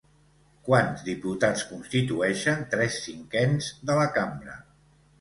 [0.69, 4.61] Quants diputats constitueixen tres cinquens de la Cambra?